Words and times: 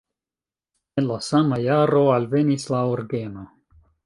En 1.01 1.05
la 1.11 1.17
sama 1.27 1.59
jaro 1.67 2.01
alvenis 2.17 2.67
la 2.77 2.83
orgeno. 2.97 3.47